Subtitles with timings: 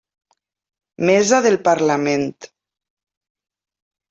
[1.09, 2.27] Mesa del Parlament.